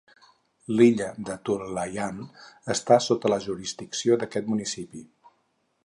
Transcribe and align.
L'illa 0.77 1.09
d'Atulayan 1.27 2.23
està 2.77 2.99
sota 3.09 3.31
la 3.35 3.41
jurisdicció 3.47 4.19
d'aquest 4.23 4.53
municipi. 4.55 5.07